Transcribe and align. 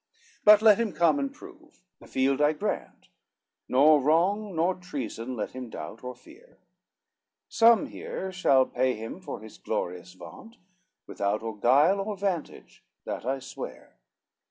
XIX 0.37 0.41
"But 0.45 0.61
let 0.63 0.79
him 0.79 0.93
come 0.93 1.19
and 1.19 1.31
prove, 1.31 1.83
the 1.99 2.07
field 2.07 2.41
I 2.41 2.53
grant, 2.53 3.09
Nor 3.67 4.01
wrong 4.01 4.55
nor 4.55 4.73
treason 4.73 5.35
let 5.35 5.51
him 5.51 5.69
doubt 5.69 6.03
or 6.03 6.15
fear, 6.15 6.57
Some 7.47 7.85
here 7.85 8.31
shall 8.31 8.65
pay 8.65 8.95
him 8.95 9.19
for 9.21 9.41
his 9.41 9.59
glorious 9.59 10.13
vaunt, 10.13 10.57
Without 11.05 11.43
or 11.43 11.55
guile, 11.55 12.01
or 12.01 12.17
vantage, 12.17 12.83
that 13.05 13.25
I 13.27 13.37
swear. 13.37 13.97